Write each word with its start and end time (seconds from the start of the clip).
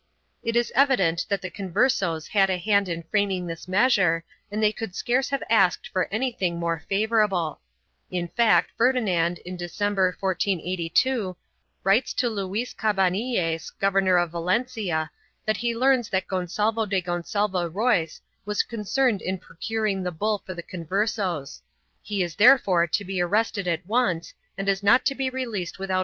1 0.41 0.49
It 0.49 0.55
is 0.57 0.71
evident 0.73 1.27
that 1.29 1.43
the 1.43 1.51
Converses 1.51 2.29
had 2.29 2.49
a 2.49 2.57
hand 2.57 2.89
in 2.89 3.03
framing 3.11 3.45
this 3.45 3.67
measure 3.67 4.23
and 4.49 4.57
they 4.61 4.71
could 4.71 4.95
scarce 4.95 5.29
have 5.29 5.43
asked 5.47 5.87
for 5.89 6.07
anything 6.11 6.57
more 6.59 6.79
favorable. 6.89 7.59
In 8.09 8.27
fact 8.29 8.71
Ferdinand 8.75 9.37
in 9.45 9.55
December, 9.57 10.07
1482, 10.19 11.37
writes 11.83 12.15
to 12.15 12.29
Luis 12.29 12.73
Cabanilles, 12.73 13.69
Governor 13.79 14.17
of 14.17 14.31
Valencia, 14.31 15.11
that 15.45 15.57
he 15.57 15.77
learns 15.77 16.09
that 16.09 16.25
Gonsalvo 16.27 16.87
de 16.87 16.99
Gonsalvo 16.99 17.69
Royz 17.69 18.21
was 18.43 18.63
concerned 18.63 19.21
in 19.21 19.37
procuring 19.37 20.01
the 20.01 20.09
bull 20.11 20.41
for 20.43 20.55
the 20.55 20.63
Conversos: 20.63 21.61
he 22.01 22.23
is 22.23 22.35
therefore 22.37 22.79
1 22.81 22.87
Archivio 22.87 23.29
Vaticano: 23.29 23.45
Sisto 23.45 23.61
IV, 23.61 24.65
Regestro 24.65 24.65
674, 24.65 25.87
T. 25.87 25.93